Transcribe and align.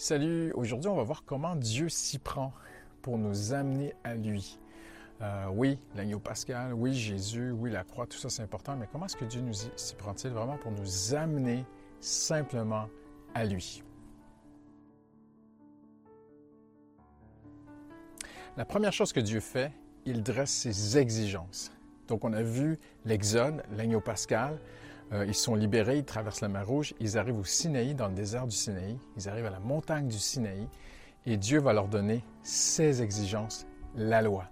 Salut, 0.00 0.52
aujourd'hui 0.52 0.88
on 0.88 0.94
va 0.94 1.02
voir 1.02 1.24
comment 1.24 1.56
Dieu 1.56 1.88
s'y 1.88 2.20
prend 2.20 2.52
pour 3.02 3.18
nous 3.18 3.52
amener 3.52 3.96
à 4.04 4.14
lui. 4.14 4.56
Euh, 5.22 5.46
oui, 5.52 5.76
l'agneau 5.96 6.20
pascal, 6.20 6.72
oui, 6.72 6.94
Jésus, 6.94 7.50
oui, 7.50 7.72
la 7.72 7.82
croix, 7.82 8.06
tout 8.06 8.16
ça 8.16 8.30
c'est 8.30 8.44
important, 8.44 8.76
mais 8.76 8.86
comment 8.92 9.06
est-ce 9.06 9.16
que 9.16 9.24
Dieu 9.24 9.40
nous 9.40 9.54
s'y 9.74 9.96
prend-il 9.96 10.30
vraiment 10.30 10.56
pour 10.56 10.70
nous 10.70 11.16
amener 11.16 11.64
simplement 11.98 12.88
à 13.34 13.44
lui? 13.44 13.82
La 18.56 18.64
première 18.64 18.92
chose 18.92 19.12
que 19.12 19.18
Dieu 19.18 19.40
fait, 19.40 19.72
il 20.04 20.22
dresse 20.22 20.52
ses 20.52 20.96
exigences. 20.96 21.72
Donc 22.06 22.24
on 22.24 22.34
a 22.34 22.42
vu 22.42 22.78
l'Exode, 23.04 23.64
l'agneau 23.72 24.00
pascal, 24.00 24.60
euh, 25.12 25.24
ils 25.26 25.34
sont 25.34 25.54
libérés, 25.54 25.98
ils 25.98 26.04
traversent 26.04 26.42
la 26.42 26.48
mer 26.48 26.66
Rouge, 26.66 26.94
ils 27.00 27.16
arrivent 27.16 27.38
au 27.38 27.44
Sinaï, 27.44 27.94
dans 27.94 28.08
le 28.08 28.14
désert 28.14 28.46
du 28.46 28.54
Sinaï, 28.54 28.98
ils 29.16 29.28
arrivent 29.28 29.46
à 29.46 29.50
la 29.50 29.60
montagne 29.60 30.08
du 30.08 30.18
Sinaï, 30.18 30.68
et 31.26 31.36
Dieu 31.36 31.60
va 31.60 31.72
leur 31.72 31.88
donner 31.88 32.22
ses 32.42 33.02
exigences, 33.02 33.66
la 33.96 34.22
loi. 34.22 34.44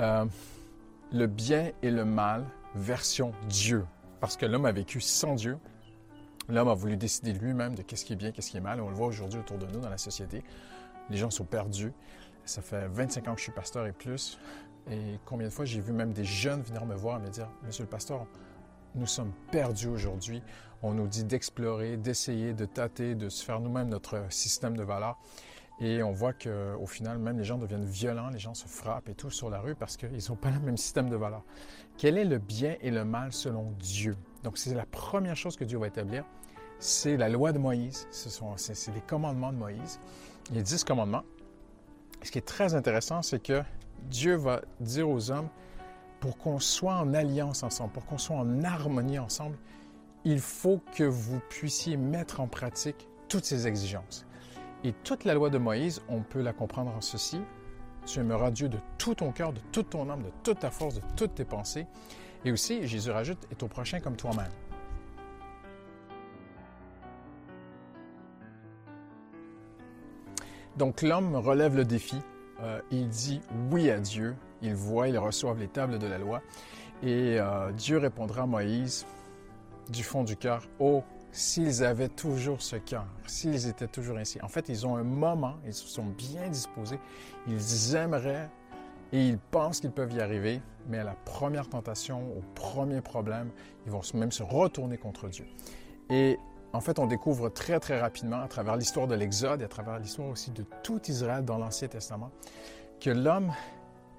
Euh, 0.00 0.26
le 1.12 1.26
bien 1.26 1.70
et 1.82 1.90
le 1.90 2.04
mal, 2.04 2.44
version 2.74 3.32
Dieu, 3.48 3.84
parce 4.20 4.36
que 4.36 4.46
l'homme 4.46 4.66
a 4.66 4.72
vécu 4.72 5.00
sans 5.00 5.34
Dieu. 5.34 5.58
L'homme 6.48 6.68
a 6.68 6.74
voulu 6.74 6.96
décider 6.96 7.32
lui-même 7.32 7.74
de 7.74 7.82
qu'est-ce 7.82 8.04
qui 8.04 8.12
est 8.12 8.16
bien, 8.16 8.32
qu'est-ce 8.32 8.50
qui 8.50 8.56
est 8.56 8.60
mal. 8.60 8.80
On 8.80 8.88
le 8.88 8.94
voit 8.94 9.06
aujourd'hui 9.06 9.38
autour 9.38 9.58
de 9.58 9.66
nous 9.66 9.80
dans 9.80 9.88
la 9.88 9.98
société. 9.98 10.42
Les 11.10 11.16
gens 11.16 11.30
sont 11.30 11.44
perdus. 11.44 11.92
Ça 12.44 12.60
fait 12.60 12.86
25 12.88 13.28
ans 13.28 13.32
que 13.32 13.38
je 13.38 13.44
suis 13.44 13.52
pasteur 13.52 13.86
et 13.86 13.92
plus. 13.92 14.38
Et 14.90 15.18
combien 15.24 15.46
de 15.48 15.52
fois 15.52 15.64
j'ai 15.64 15.80
vu 15.80 15.92
même 15.92 16.12
des 16.12 16.24
jeunes 16.24 16.62
venir 16.62 16.84
me 16.84 16.94
voir 16.94 17.18
et 17.18 17.22
me 17.22 17.30
dire, 17.30 17.48
Monsieur 17.64 17.84
le 17.84 17.88
pasteur, 17.88 18.26
nous 18.94 19.06
sommes 19.06 19.32
perdus 19.50 19.88
aujourd'hui. 19.88 20.42
On 20.82 20.92
nous 20.92 21.06
dit 21.06 21.24
d'explorer, 21.24 21.96
d'essayer, 21.96 22.52
de 22.52 22.64
tâter, 22.64 23.14
de 23.14 23.28
se 23.28 23.44
faire 23.44 23.60
nous-mêmes 23.60 23.88
notre 23.88 24.20
système 24.30 24.76
de 24.76 24.82
valeurs. 24.82 25.18
Et 25.80 26.02
on 26.02 26.12
voit 26.12 26.32
qu'au 26.32 26.86
final, 26.86 27.18
même 27.18 27.36
les 27.36 27.44
gens 27.44 27.58
deviennent 27.58 27.84
violents, 27.84 28.28
les 28.28 28.38
gens 28.38 28.54
se 28.54 28.68
frappent 28.68 29.08
et 29.08 29.14
tout 29.14 29.30
sur 29.30 29.50
la 29.50 29.60
rue 29.60 29.74
parce 29.74 29.96
qu'ils 29.96 30.22
n'ont 30.28 30.36
pas 30.36 30.50
le 30.50 30.60
même 30.60 30.76
système 30.76 31.10
de 31.10 31.16
valeurs. 31.16 31.42
Quel 31.96 32.16
est 32.16 32.24
le 32.24 32.38
bien 32.38 32.76
et 32.80 32.90
le 32.90 33.04
mal 33.04 33.32
selon 33.32 33.72
Dieu? 33.80 34.16
Donc, 34.44 34.56
c'est 34.56 34.74
la 34.74 34.86
première 34.86 35.36
chose 35.36 35.56
que 35.56 35.64
Dieu 35.64 35.78
va 35.78 35.88
établir. 35.88 36.24
C'est 36.78 37.16
la 37.16 37.28
loi 37.28 37.52
de 37.52 37.58
Moïse. 37.58 38.06
C'est 38.10 38.94
les 38.94 39.00
commandements 39.00 39.52
de 39.52 39.58
Moïse. 39.58 39.98
Les 40.52 40.62
dix 40.62 40.84
commandements. 40.84 41.24
Ce 42.22 42.30
qui 42.30 42.38
est 42.38 42.46
très 42.46 42.74
intéressant, 42.74 43.22
c'est 43.22 43.42
que 43.42 43.62
Dieu 44.02 44.36
va 44.36 44.60
dire 44.80 45.08
aux 45.08 45.30
hommes, 45.30 45.48
pour 46.24 46.38
qu'on 46.38 46.58
soit 46.58 46.94
en 46.94 47.12
alliance 47.12 47.62
ensemble, 47.64 47.92
pour 47.92 48.06
qu'on 48.06 48.16
soit 48.16 48.36
en 48.36 48.64
harmonie 48.64 49.18
ensemble, 49.18 49.58
il 50.24 50.40
faut 50.40 50.80
que 50.96 51.04
vous 51.04 51.38
puissiez 51.50 51.98
mettre 51.98 52.40
en 52.40 52.46
pratique 52.46 53.06
toutes 53.28 53.44
ces 53.44 53.66
exigences. 53.66 54.24
Et 54.84 54.94
toute 55.04 55.24
la 55.24 55.34
loi 55.34 55.50
de 55.50 55.58
Moïse, 55.58 56.00
on 56.08 56.22
peut 56.22 56.40
la 56.40 56.54
comprendre 56.54 56.90
en 56.96 57.02
ceci. 57.02 57.42
Tu 58.06 58.20
aimeras 58.20 58.50
Dieu 58.50 58.70
de 58.70 58.78
tout 58.96 59.14
ton 59.14 59.32
cœur, 59.32 59.52
de 59.52 59.60
toute 59.70 59.90
ton 59.90 60.08
âme, 60.08 60.22
de 60.22 60.30
toute 60.42 60.60
ta 60.60 60.70
force, 60.70 60.94
de 60.94 61.02
toutes 61.14 61.34
tes 61.34 61.44
pensées. 61.44 61.86
Et 62.46 62.52
aussi, 62.52 62.86
Jésus 62.86 63.10
rajoute, 63.10 63.46
et 63.52 63.54
ton 63.54 63.68
prochain 63.68 64.00
comme 64.00 64.16
toi-même. 64.16 64.48
Donc 70.78 71.02
l'homme 71.02 71.36
relève 71.36 71.76
le 71.76 71.84
défi. 71.84 72.16
Euh, 72.62 72.80
il 72.90 73.08
dit 73.08 73.42
oui 73.70 73.90
à 73.90 74.00
Dieu 74.00 74.36
ils 74.64 74.74
voient, 74.74 75.08
ils 75.08 75.18
reçoivent 75.18 75.58
les 75.58 75.68
tables 75.68 75.98
de 75.98 76.06
la 76.06 76.18
loi. 76.18 76.42
Et 77.02 77.38
euh, 77.38 77.70
Dieu 77.72 77.98
répondra 77.98 78.42
à 78.42 78.46
Moïse 78.46 79.06
du 79.90 80.02
fond 80.02 80.24
du 80.24 80.36
cœur, 80.36 80.66
Oh, 80.78 81.02
s'ils 81.30 81.84
avaient 81.84 82.08
toujours 82.08 82.62
ce 82.62 82.76
cœur, 82.76 83.04
s'ils 83.26 83.66
étaient 83.66 83.88
toujours 83.88 84.16
ainsi. 84.16 84.40
En 84.42 84.48
fait, 84.48 84.68
ils 84.68 84.86
ont 84.86 84.96
un 84.96 85.02
moment, 85.02 85.56
ils 85.66 85.74
sont 85.74 86.06
bien 86.06 86.48
disposés, 86.48 86.98
ils 87.46 87.94
aimeraient 87.94 88.48
et 89.12 89.28
ils 89.28 89.38
pensent 89.38 89.80
qu'ils 89.80 89.90
peuvent 89.90 90.12
y 90.12 90.20
arriver, 90.20 90.62
mais 90.88 90.98
à 90.98 91.04
la 91.04 91.14
première 91.24 91.68
tentation, 91.68 92.22
au 92.36 92.42
premier 92.54 93.00
problème, 93.00 93.50
ils 93.84 93.92
vont 93.92 94.00
même 94.14 94.32
se 94.32 94.42
retourner 94.42 94.96
contre 94.96 95.28
Dieu. 95.28 95.46
Et 96.08 96.38
en 96.72 96.80
fait, 96.80 96.98
on 96.98 97.06
découvre 97.06 97.48
très, 97.48 97.78
très 97.78 98.00
rapidement, 98.00 98.40
à 98.40 98.48
travers 98.48 98.76
l'histoire 98.76 99.06
de 99.06 99.14
l'Exode 99.14 99.60
et 99.60 99.64
à 99.64 99.68
travers 99.68 99.98
l'histoire 99.98 100.28
aussi 100.28 100.50
de 100.50 100.64
tout 100.82 101.00
Israël 101.08 101.44
dans 101.44 101.58
l'Ancien 101.58 101.88
Testament, 101.88 102.30
que 103.00 103.10
l'homme 103.10 103.52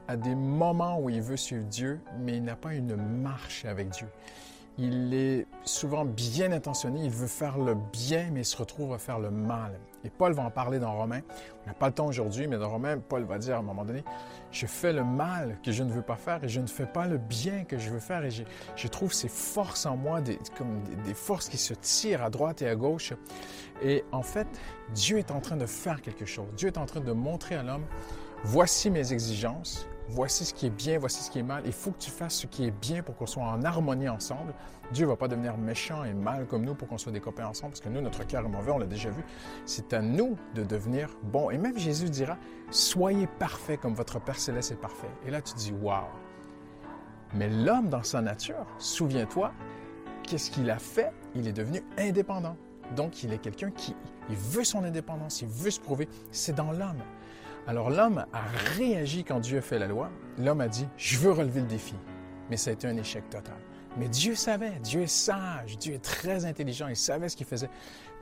à 0.08 0.18
des 0.18 0.36
moments 0.36 1.00
où 1.00 1.10
il 1.10 1.22
veut 1.22 1.38
suivre 1.38 1.66
Dieu, 1.66 2.00
mais 2.20 2.38
il 2.38 2.44
n'a 2.44 2.56
pas 2.56 2.74
une 2.74 2.96
marche 2.96 3.66
avec 3.66 3.90
Dieu. 3.90 4.08
Il 4.78 5.14
est 5.14 5.48
souvent 5.64 6.04
bien 6.04 6.52
intentionné, 6.52 7.06
il 7.06 7.10
veut 7.10 7.28
faire 7.28 7.58
le 7.58 7.76
bien, 7.76 8.30
mais 8.34 8.42
il 8.42 8.46
se 8.46 8.58
retrouve 8.58 8.94
à 8.94 8.98
faire 8.98 9.20
le 9.20 9.32
mal. 9.32 9.80
Et 10.04 10.10
Paul 10.10 10.34
va 10.34 10.44
en 10.44 10.52
parler 10.52 10.80
dans 10.80 10.94
Romains. 10.94 11.22
On 11.64 11.68
n'a 11.68 11.74
pas 11.74 11.88
le 11.88 11.94
temps 11.94 12.08
aujourd'hui, 12.08 12.48
mais 12.48 12.58
dans 12.58 12.70
Romains, 12.70 12.98
Paul 13.00 13.24
va 13.24 13.40
dire 13.40 13.56
à 13.56 13.60
un 13.60 13.64
moment 13.64 13.86
donné, 13.86 14.04
je 14.52 14.68
fais 14.68 14.92
le 14.92 15.04
mal 15.04 15.58
que 15.64 15.72
je 15.72 15.82
ne 15.82 15.92
veux 15.92 16.02
pas 16.02 16.18
faire 16.18 16.44
et 16.44 16.50
je 16.50 16.60
ne 16.60 16.68
fais 16.68 16.86
pas 16.86 17.08
le 17.08 17.18
bien 17.18 17.64
que 17.64 17.78
je 17.78 17.90
veux 17.90 18.00
faire. 18.00 18.24
Et 18.26 18.30
je, 18.32 18.88
trouve 18.88 19.14
ces 19.14 19.30
forces 19.30 19.86
en 19.86 19.96
moi, 19.96 20.20
comme 20.58 20.84
des 21.06 21.14
forces 21.14 21.48
qui 21.48 21.58
se 21.58 21.74
tirent 21.74 22.22
à 22.22 22.30
droite 22.30 22.62
et 22.62 22.68
à 22.68 22.76
gauche. 22.76 23.14
Et 23.82 24.04
en 24.12 24.22
fait, 24.22 24.48
Dieu 24.94 25.18
est 25.18 25.32
en 25.32 25.40
train 25.40 25.58
de 25.58 25.66
faire 25.66 26.02
quelque 26.02 26.26
chose. 26.26 26.48
Dieu 26.58 26.68
est 26.68 26.78
en 26.78 26.86
train 26.86 27.02
de 27.02 27.12
montrer 27.14 27.56
à 27.56 27.64
l'homme, 27.64 27.86
voici 28.44 28.92
mes 28.92 29.14
exigences, 29.14 29.88
voici 30.10 30.46
ce 30.46 30.54
qui 30.54 30.68
est 30.68 30.72
bien, 30.72 31.00
voici 31.00 31.24
ce 31.24 31.32
qui 31.32 31.40
est 31.40 31.44
mal. 31.44 31.64
Il 31.66 31.74
faut 31.74 31.92
que 31.92 32.00
tu 32.00 32.12
fasses 32.12 32.36
ce 32.36 32.48
qui 32.48 32.66
est 32.66 32.72
bien 32.72 33.04
pour 33.04 33.16
qu'on 33.16 33.26
soit 33.26 33.44
en 33.44 33.64
harmonie 33.64 34.10
ensemble. 34.10 34.54
Dieu 34.92 35.06
ne 35.06 35.12
va 35.12 35.16
pas 35.16 35.28
devenir 35.28 35.58
méchant 35.58 36.04
et 36.04 36.14
mal 36.14 36.46
comme 36.46 36.64
nous 36.64 36.76
pour 36.76 36.88
qu'on 36.88 36.98
soit 36.98 37.12
des 37.12 37.20
copains 37.20 37.48
ensemble, 37.48 37.72
parce 37.72 37.82
que 37.82 37.90
nous, 37.90 38.02
notre 38.02 38.26
cœur 38.26 38.46
est 38.46 38.50
mauvais, 38.50 38.72
on 38.72 38.78
l'a 38.78 38.86
déjà 38.86 39.10
vu. 39.10 39.24
C'est 39.66 39.94
à 39.94 40.02
nous 40.02 40.38
de 40.54 40.64
devenir 40.64 41.10
bon. 41.24 41.50
Et 41.50 41.58
même 41.58 41.78
Jésus 41.78 42.10
dira, 42.10 42.38
soyez 42.70 43.28
parfaits 43.28 43.80
comme 43.80 43.96
votre 43.96 44.20
Père 44.20 44.38
céleste 44.38 44.72
est 44.72 44.82
parfait. 44.82 45.10
Et 45.26 45.32
là, 45.32 45.42
tu 45.42 45.54
dis, 45.56 45.72
waouh. 45.72 46.04
Mais 47.34 47.50
l'homme, 47.50 47.90
dans 47.90 48.04
sa 48.04 48.22
nature, 48.22 48.66
souviens-toi, 48.78 49.52
qu'est-ce 50.24 50.52
qu'il 50.52 50.70
a 50.70 50.78
fait? 50.78 51.12
Il 51.34 51.48
est 51.48 51.54
devenu 51.54 51.84
indépendant. 51.98 52.56
Donc, 52.96 53.24
il 53.24 53.34
est 53.34 53.40
quelqu'un 53.40 53.72
qui 53.72 53.96
veut 54.30 54.64
son 54.64 54.84
indépendance, 54.84 55.42
il 55.42 55.48
veut 55.48 55.72
se 55.72 55.80
prouver. 55.80 56.08
C'est 56.32 56.54
dans 56.54 56.72
l'homme. 56.72 57.02
Alors 57.68 57.90
l'homme 57.90 58.26
a 58.32 58.42
réagi 58.78 59.24
quand 59.24 59.40
Dieu 59.40 59.58
a 59.58 59.62
fait 59.62 59.80
la 59.80 59.88
loi. 59.88 60.12
L'homme 60.38 60.62
a 60.62 60.68
dit, 60.68 60.88
je 60.98 61.18
veux 61.18 61.32
relever 61.32 61.62
le 61.62 61.68
défi. 61.68 61.96
Mais 62.50 62.58
ça 62.58 62.70
a 62.70 62.74
été 62.74 62.88
un 62.88 62.98
échec 62.98 63.28
total. 63.30 63.56
Mais 63.98 64.08
Dieu 64.08 64.36
savait, 64.36 64.74
Dieu 64.84 65.02
est 65.02 65.08
sage, 65.08 65.78
Dieu 65.78 65.94
est 65.94 66.04
très 66.04 66.46
intelligent, 66.46 66.88
il 66.88 66.98
savait 66.98 67.30
ce 67.30 67.38
qu'il 67.38 67.46
faisait. 67.46 67.70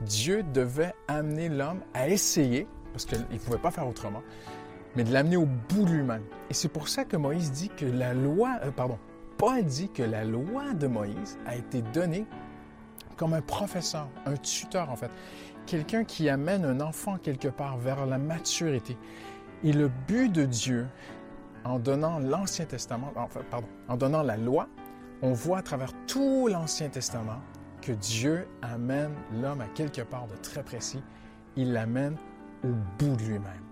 Dieu 0.02 0.44
devait 0.54 0.94
amener 1.08 1.48
l'homme 1.48 1.80
à 1.94 2.08
essayer, 2.08 2.68
parce 2.92 3.04
qu'il 3.04 3.18
ne 3.18 3.38
pouvait 3.38 3.58
pas 3.58 3.72
faire 3.72 3.88
autrement, 3.88 4.22
mais 4.94 5.02
de 5.02 5.12
l'amener 5.12 5.36
au 5.36 5.46
bout 5.46 5.84
de 5.84 5.90
lui-même. 5.90 6.22
Et 6.48 6.54
c'est 6.54 6.68
pour 6.68 6.88
ça 6.88 7.04
que 7.04 7.16
Moïse 7.16 7.50
dit 7.50 7.70
que 7.70 7.86
la 7.86 8.14
loi, 8.14 8.58
euh, 8.62 8.70
pardon, 8.70 8.98
Paul 9.36 9.64
dit 9.64 9.88
que 9.88 10.04
la 10.04 10.24
loi 10.24 10.74
de 10.74 10.86
Moïse 10.86 11.38
a 11.44 11.56
été 11.56 11.82
donnée 11.92 12.24
comme 13.16 13.34
un 13.34 13.42
professeur, 13.42 14.08
un 14.26 14.36
tuteur 14.36 14.90
en 14.90 14.96
fait, 14.96 15.10
quelqu'un 15.66 16.04
qui 16.04 16.28
amène 16.28 16.64
un 16.64 16.80
enfant 16.80 17.18
quelque 17.18 17.48
part 17.48 17.78
vers 17.78 18.06
la 18.06 18.18
maturité. 18.18 18.96
Et 19.64 19.72
le 19.72 19.88
but 19.88 20.30
de 20.30 20.44
Dieu, 20.44 20.86
en 21.64 21.78
donnant 21.78 22.18
l'Ancien 22.18 22.66
Testament, 22.66 23.10
enfin, 23.16 23.40
pardon, 23.50 23.66
en 23.88 23.96
donnant 23.96 24.22
la 24.22 24.36
loi, 24.36 24.68
on 25.22 25.32
voit 25.32 25.58
à 25.58 25.62
travers 25.62 25.90
tout 26.06 26.48
l'Ancien 26.48 26.90
Testament 26.90 27.40
que 27.80 27.92
Dieu 27.92 28.46
amène 28.60 29.14
l'homme 29.40 29.62
à 29.62 29.66
quelque 29.68 30.02
part 30.02 30.26
de 30.26 30.36
très 30.36 30.62
précis. 30.62 31.02
Il 31.56 31.72
l'amène 31.72 32.16
au 32.62 32.68
bout 32.98 33.16
de 33.16 33.22
lui-même. 33.22 33.64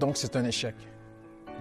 Donc 0.00 0.16
c'est 0.16 0.34
un 0.34 0.44
échec. 0.44 0.74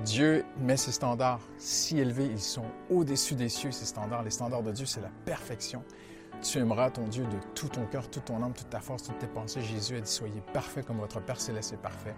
Dieu 0.04 0.44
met 0.60 0.78
ses 0.78 0.92
standards 0.92 1.42
si 1.58 2.00
élevés, 2.00 2.26
ils 2.26 2.40
sont 2.40 2.66
au-dessus 2.90 3.36
des 3.36 3.50
cieux, 3.50 3.72
ces 3.72 3.86
standards. 3.86 4.24
Les 4.24 4.32
standards 4.32 4.64
de 4.64 4.72
Dieu, 4.72 4.86
c'est 4.88 5.02
la 5.02 5.12
perfection. 5.26 5.84
Tu 6.42 6.60
aimeras 6.60 6.92
ton 6.92 7.08
Dieu 7.08 7.24
de 7.26 7.38
tout 7.56 7.68
ton 7.68 7.86
cœur, 7.86 8.10
toute 8.10 8.26
ton 8.26 8.42
âme, 8.44 8.54
toute 8.54 8.70
ta 8.70 8.80
force, 8.80 9.04
toutes 9.04 9.20
tes 9.20 9.28
pensées. 9.28 9.62
Jésus 9.62 9.98
a 9.98 10.02
dit, 10.02 10.10
soyez 10.10 10.42
parfaits 10.54 10.86
comme 10.86 11.00
votre 11.00 11.20
Père 11.20 11.40
céleste 11.40 11.74
est 11.74 11.82
parfait. 11.82 12.16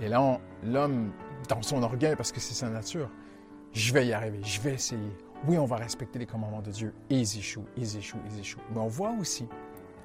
Et 0.00 0.08
là, 0.08 0.38
l'homme, 0.64 1.12
dans 1.48 1.62
son 1.62 1.82
orgueil, 1.82 2.16
parce 2.16 2.32
que 2.32 2.40
c'est 2.40 2.54
sa 2.54 2.68
nature, 2.68 3.10
je 3.72 3.92
vais 3.92 4.06
y 4.06 4.12
arriver, 4.12 4.40
je 4.42 4.60
vais 4.60 4.74
essayer. 4.74 5.16
Oui, 5.46 5.58
on 5.58 5.64
va 5.64 5.76
respecter 5.76 6.18
les 6.18 6.26
commandements 6.26 6.62
de 6.62 6.70
Dieu. 6.70 6.94
Et 7.08 7.18
ils 7.18 7.38
échouent, 7.38 7.66
ils 7.76 7.96
échouent, 7.96 8.20
ils 8.30 8.40
échouent. 8.40 8.60
Mais 8.72 8.80
on 8.80 8.88
voit 8.88 9.14
aussi, 9.18 9.46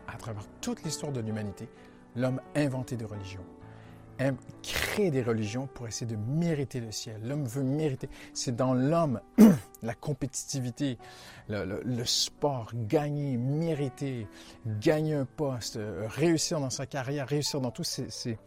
à 0.08 0.18
travers 0.18 0.46
toute 0.62 0.84
l'histoire 0.84 1.12
de 1.12 1.20
l'humanité, 1.20 1.68
l'homme 2.16 2.42
inventer 2.56 2.96
des 2.96 3.06
religions 4.20 4.38
créer 4.96 5.12
des 5.12 5.22
religions 5.22 5.68
pour 5.74 5.88
essayer 5.88 6.06
de 6.06 6.16
mériter 6.16 6.80
le 6.80 6.92
ciel. 6.92 7.22
L'homme 7.24 7.46
veut 7.46 7.64
mériter. 7.64 8.10
C'est 8.34 8.56
dans 8.56 8.74
l'homme 8.74 9.20
la 9.84 9.94
compétitivité, 9.94 10.98
le, 11.50 12.06
sport, 12.06 12.72
gagner, 12.74 13.38
mériter, 13.38 14.28
gagner 14.80 15.16
un 15.16 15.26
poste, 15.26 15.78
euh, 15.78 16.08
réussir 16.08 16.60
dans 16.60 16.70
sa 16.70 16.86
carrière, 16.86 17.28
réussir 17.28 17.62
dans 17.62 17.72
tout. 17.72 17.84
C'est 17.84 18.38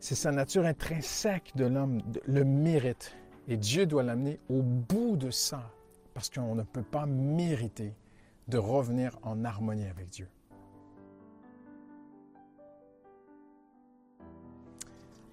sa 0.00 0.32
nature 0.32 0.64
intrinsèque 0.64 1.52
de 1.54 1.66
l'homme, 1.66 2.02
le 2.26 2.44
mérite. 2.44 3.14
Et 3.48 3.56
Dieu 3.56 3.86
doit 3.86 4.02
l'amener 4.02 4.40
au 4.48 4.62
bout 4.62 5.16
de 5.16 5.30
ça, 5.30 5.70
parce 6.14 6.30
qu'on 6.30 6.54
ne 6.54 6.62
peut 6.62 6.82
pas 6.82 7.06
mériter 7.06 7.94
de 8.48 8.58
revenir 8.58 9.18
en 9.22 9.44
harmonie 9.44 9.86
avec 9.86 10.10
Dieu. 10.10 10.28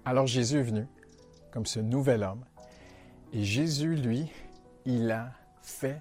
Alors 0.08 0.26
Jésus 0.26 0.56
est 0.56 0.62
venu 0.62 0.86
comme 1.50 1.66
ce 1.66 1.80
nouvel 1.80 2.22
homme 2.22 2.42
et 3.34 3.44
Jésus, 3.44 3.94
lui, 3.94 4.32
il 4.86 5.10
a 5.10 5.32
fait 5.60 6.00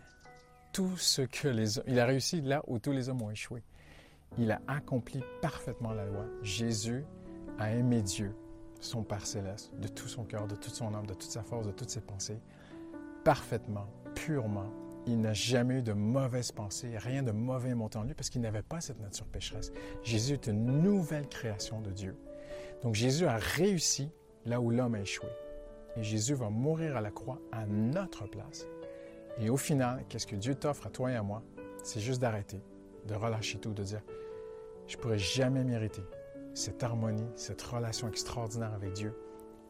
tout 0.72 0.96
ce 0.96 1.24
que 1.24 1.50
les 1.50 1.78
hommes... 1.78 1.86
Il 1.90 2.00
a 2.00 2.06
réussi 2.06 2.40
là 2.40 2.64
où 2.68 2.80
tous 2.80 2.94
les 2.94 3.10
hommes 3.10 3.22
ont 3.22 3.32
échoué. 3.32 3.64
Il 4.38 4.50
a 4.52 4.62
accompli 4.66 5.22
parfaitement 5.42 5.92
la 5.92 6.06
loi. 6.06 6.24
Jésus 6.42 7.04
a 7.60 7.74
aimé 7.74 8.02
Dieu, 8.02 8.34
son 8.80 9.04
Père 9.04 9.26
céleste, 9.26 9.74
de 9.78 9.90
tout 9.90 10.08
son 10.08 10.24
cœur, 10.24 10.48
de 10.48 10.56
toute 10.56 10.74
son 10.74 10.94
âme, 10.94 11.06
de 11.06 11.14
toute 11.14 11.30
sa 11.30 11.44
force, 11.44 11.68
de 11.68 11.74
toutes 11.74 11.90
ses 11.90 12.00
pensées, 12.00 12.40
parfaitement, 13.26 13.88
purement. 14.16 14.72
Il 15.06 15.20
n'a 15.20 15.34
jamais 15.34 15.80
eu 15.80 15.82
de 15.82 15.92
mauvaises 15.92 16.54
pensées, 16.54 16.98
rien 16.98 17.24
de 17.24 17.32
mauvais 17.32 17.76
montant 17.76 18.00
en 18.00 18.04
lui 18.04 18.14
parce 18.14 18.30
qu'il 18.30 18.40
n'avait 18.40 18.62
pas 18.62 18.80
cette 18.80 19.02
nature 19.02 19.26
pécheresse. 19.26 19.74
Jésus 20.02 20.36
est 20.36 20.48
une 20.48 20.82
nouvelle 20.82 21.28
création 21.28 21.82
de 21.82 21.92
Dieu. 21.92 22.16
Donc 22.84 22.96
Jésus 22.96 23.26
a 23.26 23.38
réussi 23.38 24.10
là 24.46 24.62
où 24.62 24.72
l'homme 24.72 24.96
a 24.96 25.02
échoué. 25.02 25.30
Et 25.96 26.04
Jésus 26.04 26.36
va 26.36 26.50
mourir 26.50 26.96
à 26.96 27.02
la 27.02 27.12
croix 27.12 27.40
à 27.52 27.66
notre 27.66 28.28
place. 28.28 28.68
Et 29.40 29.50
au 29.50 29.58
final, 29.58 30.04
qu'est-ce 30.10 30.28
que 30.28 30.36
Dieu 30.36 30.56
t'offre 30.56 30.88
à 30.88 30.90
toi 30.90 31.12
et 31.12 31.16
à 31.16 31.24
moi? 31.24 31.44
C'est 31.84 32.00
juste 32.00 32.22
d'arrêter, 32.22 32.62
de 33.08 33.16
relâcher 33.16 33.60
tout, 33.60 33.74
de 33.74 33.84
dire, 33.84 34.02
je 34.88 34.98
pourrais 34.98 35.18
jamais 35.18 35.64
mériter 35.64 36.04
cette 36.54 36.84
harmonie, 36.84 37.28
cette 37.36 37.62
relation 37.62 38.08
extraordinaire 38.08 38.74
avec 38.74 38.94
Dieu. 38.94 39.14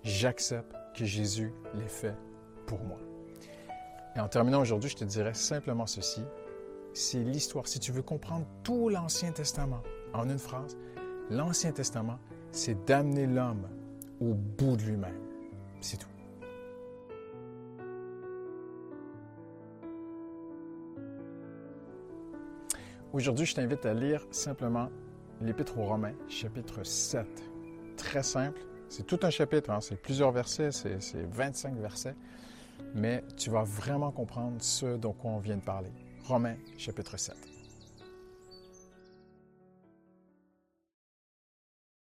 J'accepte 0.04 0.76
que 0.96 1.06
Jésus 1.06 1.54
l'ait 1.74 1.88
fait 1.88 2.16
pour 2.66 2.80
moi. 2.80 3.00
Et 4.16 4.20
en 4.20 4.28
terminant 4.28 4.62
aujourd'hui, 4.62 4.90
je 4.90 4.96
te 4.96 5.04
dirais 5.04 5.34
simplement 5.34 5.86
ceci. 5.86 6.24
C'est 6.94 7.24
l'histoire. 7.24 7.68
Si 7.68 7.80
tu 7.80 7.92
veux 7.92 8.02
comprendre 8.02 8.48
tout 8.64 8.90
l'Ancien 8.90 9.32
Testament 9.32 9.84
en 10.14 10.30
une 10.30 10.40
phrase, 10.40 10.78
l'Ancien 11.30 11.72
Testament, 11.72 12.20
c'est 12.52 12.86
d'amener 12.86 13.28
l'homme 13.28 13.68
au 14.20 14.34
bout 14.34 14.76
de 14.78 14.84
lui-même. 14.84 15.22
C'est 15.80 15.98
tout. 15.98 16.08
Aujourd'hui, 23.14 23.46
je 23.46 23.56
t'invite 23.56 23.86
à 23.86 23.94
lire 23.94 24.26
simplement 24.32 24.90
l'Épître 25.42 25.78
aux 25.78 25.86
Romains, 25.86 26.14
chapitre 26.28 26.84
7. 26.84 27.26
Très 27.96 28.24
simple. 28.24 28.62
C'est 28.90 29.06
tout 29.06 29.20
un 29.24 29.30
chapitre, 29.30 29.70
hein. 29.70 29.82
c'est 29.82 30.02
plusieurs 30.02 30.32
versets, 30.32 30.72
c'est 30.72 31.26
25 31.32 31.76
versets, 31.76 32.16
mais 32.96 33.24
tu 33.36 33.50
vas 33.50 33.64
vraiment 33.64 34.12
comprendre 34.12 34.58
ce 34.60 34.98
dont 34.98 35.16
on 35.24 35.40
vient 35.40 35.58
de 35.58 35.62
parler. 35.62 35.90
Romains, 36.24 36.56
chapitre 36.78 37.18
7. 37.18 37.57